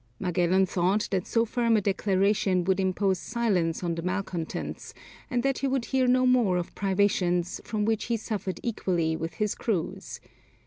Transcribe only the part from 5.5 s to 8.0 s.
he would hear no more of privations, from